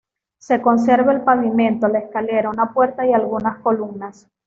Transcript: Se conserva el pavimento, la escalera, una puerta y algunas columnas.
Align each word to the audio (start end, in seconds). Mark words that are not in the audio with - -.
Se 0.39 0.63
conserva 0.63 1.13
el 1.13 1.21
pavimento, 1.21 1.87
la 1.87 1.99
escalera, 1.99 2.49
una 2.49 2.73
puerta 2.73 3.05
y 3.05 3.13
algunas 3.13 3.59
columnas. 3.59 4.27